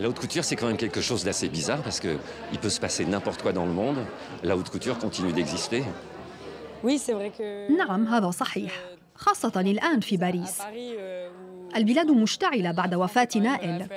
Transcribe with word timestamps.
La 0.00 0.08
haute 0.08 0.18
couture, 0.18 0.44
c'est 0.44 0.56
quand 0.56 0.66
même 0.66 0.76
quelque 0.76 1.00
chose 1.00 1.24
d'assez 1.24 1.48
bizarre 1.48 1.82
parce 1.82 2.00
qu'il 2.00 2.58
peut 2.62 2.70
se 2.70 2.80
passer 2.80 3.04
n'importe 3.04 3.42
quoi 3.42 3.52
dans 3.52 3.66
le 3.66 3.72
monde. 3.72 3.98
La 4.42 4.56
haute 4.56 4.70
couture 4.70 4.98
continue 4.98 5.32
d'exister. 5.32 5.84
نعم 7.78 8.06
هذا 8.06 8.30
صحيح 8.30 8.72
خاصة 9.14 9.60
الآن 9.60 10.00
في 10.00 10.16
باريس 10.16 10.62
البلاد 11.76 12.10
مشتعلة 12.10 12.70
بعد 12.70 12.94
وفاة 12.94 13.28
نائل 13.36 13.88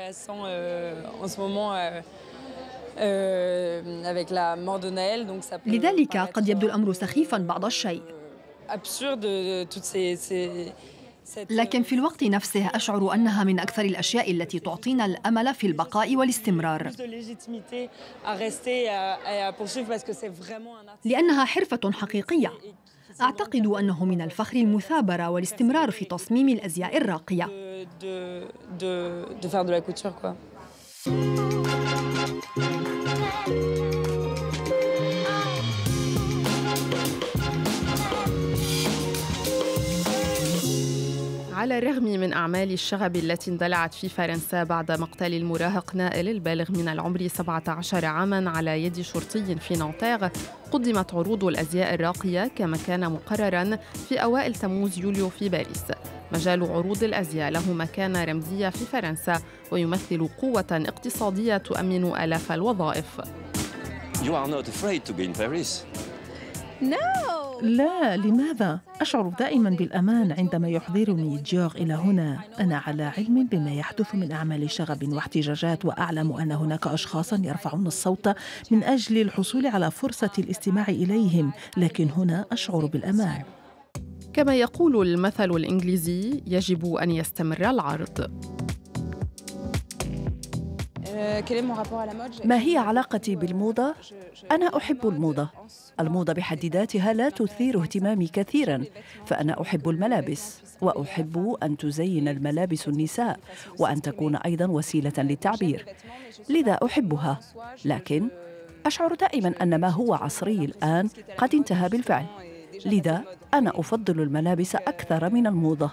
لذلك 5.66 6.18
قد 6.18 6.50
يبدو 6.50 6.68
الأمر 6.68 6.94
سخيفا 6.94 7.38
بعض 7.38 7.66
الشيء 7.66 8.02
لكن 11.50 11.84
في 11.84 11.96
الوقت 11.96 12.24
نفسه 12.24 12.68
أشعر 12.68 13.14
أنها 13.14 13.44
من 13.44 13.60
أكثر 13.60 13.86
الأشياء 13.86 14.32
التي 14.32 14.60
تعطينا 14.60 15.06
الأمل 15.06 15.56
في 15.56 15.68
البقاء 15.68 16.16
والاستمرار. 16.16 16.92
لأنها 21.06 21.46
حرفة 21.46 21.92
حقيقية. 21.92 22.52
أعتقد 23.22 23.68
أنه 23.68 24.06
من 24.06 24.22
الفخر 24.22 24.58
المثابرة 24.58 25.30
والاستمرار 25.30 25.92
في 25.92 26.06
تصميم 26.06 26.50
الأزياء 26.50 26.98
الراقية. 26.98 27.50
على 41.62 41.78
الرغم 41.78 42.04
من 42.04 42.34
أعمال 42.34 42.72
الشغب 42.72 43.16
التي 43.16 43.52
اندلعت 43.52 43.94
في 43.94 44.10
فرنسا 44.10 44.64
بعد 44.64 44.92
مقتل 44.92 45.34
المراهق 45.34 45.96
نائل 45.96 46.30
البالغ 46.30 46.72
من 46.72 46.88
العمر 46.88 47.28
17 47.28 48.06
عاما 48.06 48.50
على 48.50 48.84
يد 48.84 49.02
شرطي 49.02 49.56
في 49.56 49.74
نانتيغ 49.74 50.28
قدمت 50.72 51.14
عروض 51.14 51.44
الأزياء 51.44 51.94
الراقية 51.94 52.52
كما 52.56 52.78
كان 52.88 53.12
مقررا 53.12 53.78
في 54.10 54.18
أوائل 54.24 54.56
تموز 54.56 55.00
يوليو 55.00 55.30
في 55.30 55.50
باريس. 55.50 55.84
مجال 56.32 56.64
عروض 56.64 57.04
الأزياء 57.04 57.52
له 57.52 57.74
مكانة 57.74 58.24
رمزية 58.24 58.70
في 58.70 58.86
فرنسا 58.86 59.42
ويمثل 59.72 60.28
قوة 60.42 60.66
اقتصادية 60.72 61.58
تؤمن 61.58 62.16
آلاف 62.16 62.52
الوظائف. 62.52 63.22
You 64.24 64.34
are 64.34 64.48
not 64.48 64.68
afraid 64.68 65.06
to 65.06 65.14
be 65.14 65.24
in 65.26 65.34
Paris. 65.34 65.86
لا 67.62 68.18
لماذا؟ 68.18 68.80
أشعر 69.02 69.30
دائما 69.40 69.70
بالأمان 69.70 70.32
عندما 70.32 70.70
يحضرني 70.70 71.38
جيوغ 71.38 71.76
إلى 71.76 71.94
هنا. 71.94 72.40
أنا 72.60 72.78
على 72.78 73.04
علم 73.04 73.48
بما 73.48 73.74
يحدث 73.74 74.16
من 74.16 74.32
أعمال 74.32 74.72
شغب 74.72 75.14
واحتجاجات 75.14 75.86
وأعلم 75.86 76.32
أن 76.32 76.52
هناك 76.52 76.88
أشخاصا 76.88 77.42
يرفعون 77.44 77.88
الصوت 77.88 78.28
من 78.72 78.84
أجل 78.84 79.22
الحصول 79.22 79.68
على 79.68 79.92
فرصة 79.92 80.32
الاستماع 80.40 80.88
إليهم 80.88 81.52
لكن 81.78 82.10
هنا 82.10 82.46
أشعر 82.52 82.86
بالأمان. 82.86 83.44
كما 84.34 84.56
يقول 84.56 85.08
المثل 85.08 85.52
الإنجليزي 85.52 86.44
يجب 86.48 86.96
أن 86.96 87.12
يستمر 87.12 87.70
العرض. 87.70 88.32
ما 92.46 92.62
هي 92.62 92.78
علاقتي 92.78 93.36
بالموضة؟ 93.36 93.96
أنا 94.52 94.78
أحب 94.78 95.08
الموضة. 95.08 95.50
الموضة 96.00 96.34
بحد 96.34 96.66
ذاتها 96.66 97.14
لا 97.14 97.30
تثير 97.30 97.82
اهتمامي 97.82 98.28
كثيرا 98.28 98.84
فأنا 99.26 99.62
أحب 99.62 99.90
الملابس 99.90 100.62
وأحب 100.82 101.58
أن 101.64 101.78
تزين 101.78 102.28
الملابس 102.28 102.88
النساء 102.88 103.40
وأن 103.80 104.02
تكون 104.02 104.36
أيضا 104.36 104.66
وسيلة 104.66 105.14
للتعبير. 105.18 105.86
لذا 106.50 106.80
أحبها. 106.86 107.40
لكن 107.86 108.28
أشعر 108.86 109.14
دائما 109.14 109.54
أن 109.62 109.80
ما 109.80 109.90
هو 109.90 110.14
عصري 110.14 110.66
الآن 110.66 111.10
قد 111.38 111.56
انتهى 111.56 111.90
بالفعل. 111.90 112.26
لذا 112.86 113.24
أنا 113.54 113.80
أفضل 113.80 114.22
الملابس 114.22 114.76
أكثر 114.76 115.30
من 115.30 115.48
الموضة. 115.48 115.92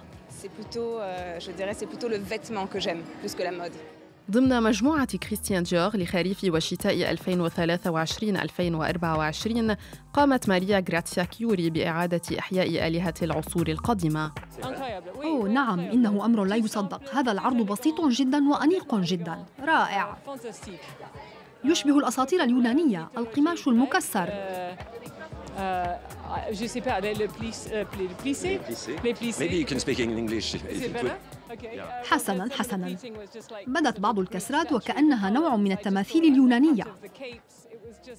ضمن 4.30 4.62
مجموعة 4.62 5.16
كريستيان 5.16 5.62
ديور 5.62 5.96
لخريف 5.96 6.44
وشتاء 6.44 7.16
2023-2024 7.16 7.18
قامت 10.12 10.48
ماريا 10.48 10.84
غراتسيا 10.90 11.24
كيوري 11.24 11.70
بإعادة 11.70 12.20
إحياء 12.38 12.86
آلهة 12.88 13.14
العصور 13.22 13.68
القديمة 13.68 14.32
أوه 15.24 15.48
نعم 15.48 15.80
إنه 15.80 16.24
أمر 16.24 16.44
لا 16.44 16.56
يصدق 16.56 17.14
هذا 17.14 17.32
العرض 17.32 17.56
بسيط 17.56 18.00
جدا 18.00 18.48
وأنيق 18.48 18.94
جدا 18.94 19.44
رائع 19.60 20.16
يشبه 21.64 21.98
الأساطير 21.98 22.42
اليونانية 22.42 23.08
القماش 23.18 23.68
المكسر 23.68 24.28
je 26.52 26.66
sais 26.66 26.80
pas, 26.80 27.00
le, 27.00 27.26
plissé, 27.26 27.70
les 27.98 28.06
plissés. 28.20 28.60
Les 29.04 29.14
plissés. 29.14 29.44
Maybe 29.44 29.56
you 29.62 29.66
can 29.66 29.80
speak 29.80 29.98
in 29.98 30.10
English. 30.22 30.56
حسنا 32.10 32.48
حسنا. 32.52 32.96
بدت 33.66 34.00
بعض 34.00 34.18
الكسرات 34.18 34.72
وكأنها 34.72 35.30
نوع 35.30 35.56
من 35.56 35.72
التماثيل 35.72 36.24
اليونانية. 36.24 36.84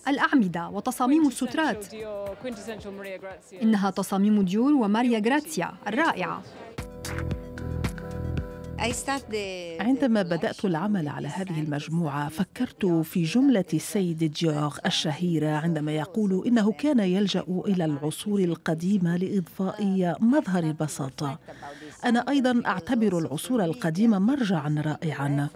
الأعمدة 0.08 0.70
وتصاميم 0.70 1.28
السترات. 1.28 1.94
إنها 3.62 3.90
تصاميم 3.90 4.42
ديور 4.42 4.74
وماريا 4.74 5.20
غراتسيا 5.20 5.74
الرائعة. 5.88 6.44
عندما 9.82 10.22
بدأت 10.22 10.66
العمل 10.66 11.08
على 11.08 11.28
هذه 11.28 11.60
المجموعة 11.62 12.30
فكرت 12.30 12.86
في 12.86 13.24
جملة 13.24 13.66
السيد 13.74 14.24
ديوغ 14.24 14.78
الشهيرة 14.86 15.50
عندما 15.50 15.92
يقول 15.92 16.44
إنه 16.48 16.72
كان 16.72 17.00
يلجأ 17.00 17.44
إلى 17.68 17.86
العصور 17.86 18.40
القديمة 18.40 19.18
لإضفاء 19.18 20.18
مظهر 20.20 20.64
البساطة 20.64 21.40
أنا 22.06 22.26
أيضا 22.30 22.62
أعتبر 22.66 23.18
العصور 23.18 23.64
القديمة 23.64 24.20
مرجعا 24.20 24.76
رائعا. 24.86 25.48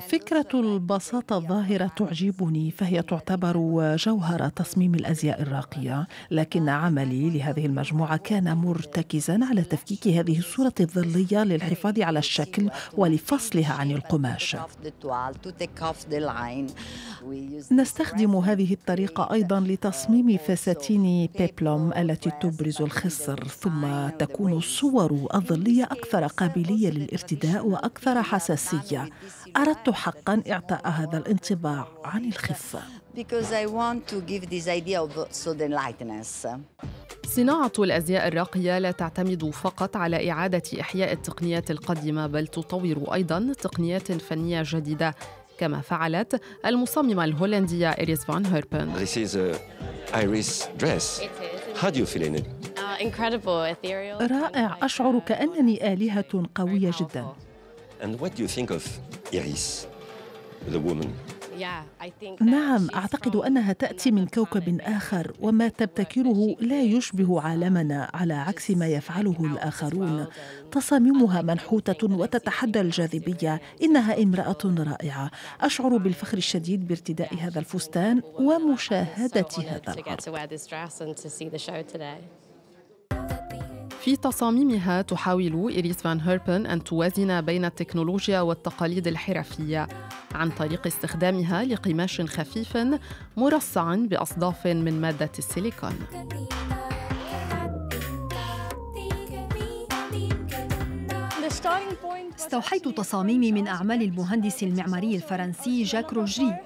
فكرة 0.00 0.48
البساطة 0.54 1.36
الظاهرة 1.36 1.90
تعجبني 1.96 2.70
فهي 2.70 3.02
تعتبر 3.02 3.56
جوهر 3.96 4.48
تصميم 4.48 4.94
الأزياء 4.94 5.42
الراقية 5.42 6.06
لكن 6.30 6.68
عملي 6.68 7.30
لهذه 7.30 7.66
المجموعة 7.66 8.16
كان 8.16 8.56
مرتكزا 8.56 9.40
على 9.50 9.62
تفكيك 9.62 10.08
هذه 10.08 10.38
الصورة 10.38 10.74
الظلية 10.80 11.44
للحفاظ 11.44 12.00
على 12.00 12.18
الشكل 12.18 12.70
ولفصلها 12.96 13.72
عن 13.72 13.90
القماش. 13.90 14.56
نستخدم 17.72 18.36
هذه 18.36 18.72
الطريقة 18.72 19.32
أيضا 19.32 19.60
لتصميم 19.60 20.38
فساتين 20.38 21.28
بيبلوم 21.38 21.92
التي 21.92 22.30
تبرز 22.40 22.82
الخصر 22.82 23.44
ثم 23.44 24.08
تكون 24.08 24.52
الصور 24.52 25.28
الظلية 25.34 25.84
أكثر 25.84 26.26
قابلية 26.26 26.90
للارتداء 26.90 27.66
وأكثر 27.66 28.22
حساسية. 28.22 29.08
أردت 29.56 29.90
حقا 29.90 30.42
إعطاء 30.50 30.88
هذا 30.88 31.18
الانطباع 31.18 31.88
عن 32.04 32.24
الخفة 32.24 32.80
صناعة 37.26 37.72
الأزياء 37.78 38.28
الراقية 38.28 38.78
لا 38.78 38.90
تعتمد 38.90 39.50
فقط 39.50 39.96
على 39.96 40.30
إعادة 40.30 40.62
إحياء 40.80 41.12
التقنيات 41.12 41.70
القديمة 41.70 42.26
بل 42.26 42.46
تطور 42.46 43.14
أيضا 43.14 43.52
تقنيات 43.62 44.12
فنية 44.12 44.62
جديدة. 44.66 45.14
كما 45.58 45.80
فعلت 45.80 46.40
المصممة 46.66 47.24
الهولندية 47.24 47.90
إيريس 47.90 48.24
فان 48.24 48.46
هيربن 48.46 48.94
This 48.94 49.16
is 49.16 49.36
a 49.36 49.58
iris 50.14 50.68
dress. 50.78 51.20
How 51.82 51.90
do 51.90 51.98
you 51.98 52.06
feel 52.06 52.22
in 52.22 52.34
it? 52.34 52.44
رائع 54.22 54.76
أشعر 54.82 55.18
كأنني 55.18 55.92
آلهة 55.92 56.42
قوية 56.54 56.90
جدا 57.00 57.26
And 58.02 58.20
what 58.20 58.34
do 58.34 58.42
you 58.42 58.48
think 58.48 58.70
of 58.70 58.82
Iris, 59.32 59.86
the 60.68 60.80
woman? 60.80 61.08
نعم 62.40 62.88
أعتقد 62.94 63.36
أنها 63.36 63.72
تأتي 63.72 64.10
من 64.10 64.26
كوكب 64.26 64.80
آخر 64.80 65.32
وما 65.40 65.68
تبتكره 65.68 66.56
لا 66.60 66.82
يشبه 66.82 67.40
عالمنا 67.40 68.10
على 68.14 68.34
عكس 68.34 68.70
ما 68.70 68.86
يفعله 68.86 69.36
الآخرون. 69.40 70.26
تصاميمها 70.72 71.42
منحوتة 71.42 72.16
وتتحدى 72.16 72.80
الجاذبية. 72.80 73.60
إنها 73.82 74.22
امرأة 74.22 74.58
رائعة. 74.64 75.30
أشعر 75.60 75.96
بالفخر 75.96 76.38
الشديد 76.38 76.88
بارتداء 76.88 77.34
هذا 77.34 77.58
الفستان 77.58 78.22
ومشاهدة 78.38 79.46
هذا 79.56 79.92
العرض 79.92 80.20
في 84.02 84.16
تصاميمها 84.16 85.02
تحاول 85.02 85.68
إيريس 85.68 86.02
فان 86.02 86.20
هيربن 86.20 86.66
أن 86.66 86.84
توازن 86.84 87.40
بين 87.40 87.64
التكنولوجيا 87.64 88.40
والتقاليد 88.40 89.06
الحرفية 89.06 89.88
عن 90.34 90.50
طريق 90.50 90.86
استخدامها 90.86 91.64
لقماش 91.64 92.20
خفيف 92.20 92.78
مرصع 93.36 93.94
بأصداف 93.94 94.66
من 94.66 95.00
مادة 95.00 95.30
السيليكون. 95.38 95.92
استوحيت 102.36 102.88
تصاميمي 102.88 103.52
من 103.52 103.66
أعمال 103.66 104.02
المهندس 104.02 104.62
المعماري 104.62 105.16
الفرنسي 105.16 105.82
جاك 105.82 106.12
روجري 106.12 106.56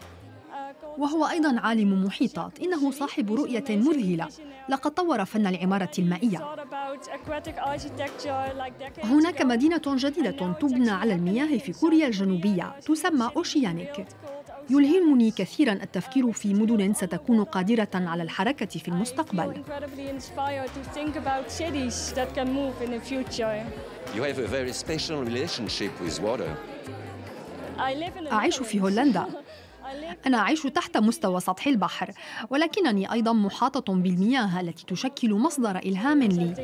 وهو 0.98 1.26
أيضا 1.26 1.60
عالم 1.60 2.04
محيطات 2.04 2.60
إنه 2.60 2.90
صاحب 2.90 3.32
رؤية 3.32 3.64
مذهلة. 3.70 4.28
لقد 4.68 4.90
طور 4.90 5.24
فن 5.24 5.46
العمارة 5.46 5.90
المائية. 5.98 6.56
هناك 9.04 9.42
مدينة 9.42 9.80
جديدة 9.86 10.52
تبنى 10.60 10.90
على 10.90 11.14
المياه 11.14 11.58
في 11.58 11.72
كوريا 11.72 12.06
الجنوبية 12.06 12.80
تسمى 12.86 13.30
أوشيانيك. 13.36 14.06
يلهمني 14.70 15.30
كثيرا 15.30 15.72
التفكير 15.72 16.32
في 16.32 16.54
مدن 16.54 16.94
ستكون 16.94 17.44
قادرة 17.44 17.88
على 17.94 18.22
الحركة 18.22 18.66
في 18.66 18.88
المستقبل. 18.88 19.62
أعيش 28.32 28.58
في 28.58 28.80
هولندا. 28.80 29.26
أنا 30.26 30.38
أعيش 30.38 30.62
تحت 30.62 30.96
مستوى 30.96 31.40
سطح 31.40 31.66
البحر 31.66 32.10
ولكنني 32.50 33.12
أيضا 33.12 33.32
محاطة 33.32 33.94
بالمياه 33.94 34.60
التي 34.60 34.84
تشكل 34.86 35.34
مصدر 35.34 35.76
إلهام 35.76 36.22
لي. 36.22 36.54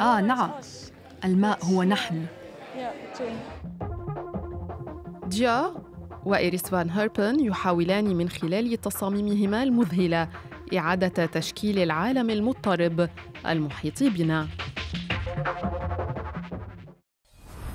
آه 0.00 0.20
نعم. 0.20 0.50
الماء 1.24 1.64
هو 1.64 1.82
نحن. 1.82 2.26
ديا 5.26 5.74
وإيريس 6.24 6.62
فان 6.62 6.90
هيربن 6.90 7.44
يحاولان 7.44 8.16
من 8.16 8.28
خلال 8.28 8.80
تصاميمهما 8.80 9.62
المذهلة 9.62 10.28
إعادة 10.76 11.26
تشكيل 11.26 11.78
العالم 11.78 12.30
المضطرب 12.30 13.08
المحيط 13.46 14.02
بنا. 14.02 14.48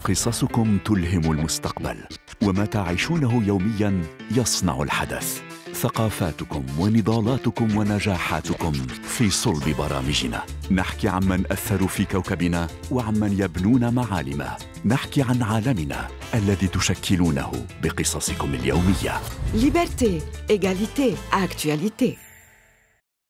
قصصكم 0.05 0.77
تلهم 0.85 1.31
المستقبل 1.31 1.97
وما 2.43 2.65
تعيشونه 2.65 3.43
يوميا 3.45 4.01
يصنع 4.31 4.81
الحدث. 4.81 5.41
ثقافاتكم 5.73 6.65
ونضالاتكم 6.79 7.77
ونجاحاتكم 7.77 8.71
في 9.03 9.29
صلب 9.29 9.75
برامجنا. 9.77 10.43
نحكي 10.71 11.07
عن 11.07 11.23
من 11.23 11.43
أثروا 11.51 11.87
في 11.87 12.05
كوكبنا 12.05 12.67
وعمن 12.91 13.39
يبنون 13.39 13.93
معالمه. 13.93 14.57
نحكي 14.85 15.21
عن 15.21 15.43
عالمنا 15.43 16.07
الذي 16.33 16.67
تشكلونه 16.67 17.51
بقصصكم 17.83 18.53
اليومية. 18.53 19.21
ليبرتي 19.53 20.21
ايغاليتي 20.49 21.15
اكtualité 21.33 22.24